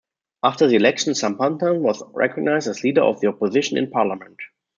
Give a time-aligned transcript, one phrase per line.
[0.41, 4.37] After the election Sampanthan was recognised as Leader of the Opposition in parliament.